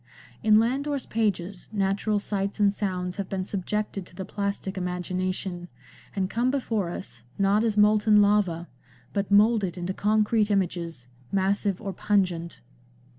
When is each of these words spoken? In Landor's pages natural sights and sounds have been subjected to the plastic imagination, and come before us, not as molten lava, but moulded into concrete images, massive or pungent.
In 0.41 0.57
Landor's 0.57 1.05
pages 1.05 1.69
natural 1.71 2.17
sights 2.17 2.59
and 2.59 2.73
sounds 2.73 3.17
have 3.17 3.29
been 3.29 3.43
subjected 3.43 4.03
to 4.07 4.15
the 4.15 4.25
plastic 4.25 4.75
imagination, 4.75 5.67
and 6.15 6.27
come 6.27 6.49
before 6.49 6.89
us, 6.89 7.21
not 7.37 7.63
as 7.63 7.77
molten 7.77 8.19
lava, 8.19 8.67
but 9.13 9.29
moulded 9.29 9.77
into 9.77 9.93
concrete 9.93 10.49
images, 10.49 11.07
massive 11.31 11.79
or 11.79 11.93
pungent. 11.93 12.61